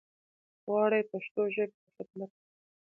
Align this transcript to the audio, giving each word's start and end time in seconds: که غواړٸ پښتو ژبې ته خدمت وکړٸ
که 0.51 0.59
غواړٸ 0.65 0.91
پښتو 1.11 1.41
ژبې 1.55 1.75
ته 1.81 1.89
خدمت 1.97 2.31
وکړٸ 2.35 2.47